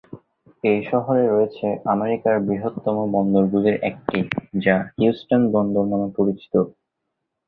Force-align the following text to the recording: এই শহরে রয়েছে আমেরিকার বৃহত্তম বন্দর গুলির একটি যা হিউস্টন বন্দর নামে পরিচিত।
এই 0.63 0.79
শহরে 0.89 1.23
রয়েছে 1.27 1.65
আমেরিকার 1.87 2.35
বৃহত্তম 2.47 2.97
বন্দর 3.15 3.43
গুলির 3.51 3.77
একটি 3.89 4.17
যা 4.61 4.75
হিউস্টন 4.93 5.41
বন্দর 5.55 5.83
নামে 5.91 6.09
পরিচিত। 6.17 6.53